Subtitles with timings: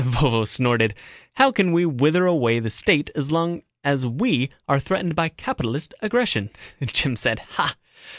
[0.03, 0.95] Vovo snorted.
[1.33, 5.93] "How can we wither away the State as long as we are threatened by capitalist
[6.01, 6.49] aggression?"
[6.83, 7.75] Jim said, "Ha!"